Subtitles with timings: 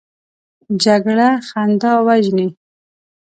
[0.83, 2.47] جګړه خندا وژني